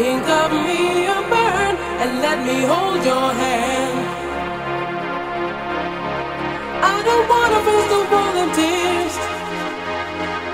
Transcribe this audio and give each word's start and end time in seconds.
Think 0.00 0.26
of 0.30 0.50
me 0.50 1.04
a 1.04 1.20
bird 1.28 1.76
and 2.02 2.22
let 2.22 2.38
me 2.48 2.64
hold 2.64 3.04
your 3.04 3.28
hand. 3.42 3.98
I 6.94 6.96
don't 7.08 7.26
wanna 7.28 7.60
face 7.68 7.88
the 7.94 8.02
world 8.10 8.50
tears. 8.56 9.14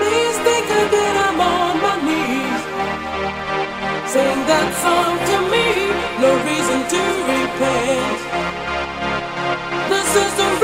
Please 0.01 0.37
think 0.47 0.67
again, 0.83 1.17
I'm 1.27 1.41
on 1.55 1.75
my 1.87 1.95
knees. 2.07 2.63
Sing 4.15 4.39
that 4.51 4.69
song 4.85 5.15
to 5.31 5.37
me, 5.53 5.67
no 6.25 6.31
reason 6.49 6.81
to 6.93 7.03
repent. 7.31 8.19
This 9.93 10.11
is 10.25 10.33
the 10.41 10.56